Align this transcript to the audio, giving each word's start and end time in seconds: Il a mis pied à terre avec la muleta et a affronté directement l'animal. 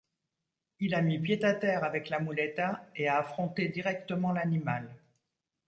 Il 0.79 0.95
a 0.95 1.01
mis 1.03 1.19
pied 1.19 1.45
à 1.45 1.53
terre 1.53 1.83
avec 1.83 2.09
la 2.09 2.19
muleta 2.19 2.89
et 2.95 3.07
a 3.07 3.19
affronté 3.19 3.67
directement 3.67 4.31
l'animal. 4.31 4.89